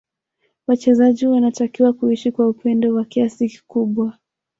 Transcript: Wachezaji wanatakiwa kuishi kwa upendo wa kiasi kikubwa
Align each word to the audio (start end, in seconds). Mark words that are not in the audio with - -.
Wachezaji 0.67 1.27
wanatakiwa 1.27 1.93
kuishi 1.93 2.31
kwa 2.31 2.49
upendo 2.49 2.95
wa 2.95 3.05
kiasi 3.05 3.49
kikubwa 3.49 4.17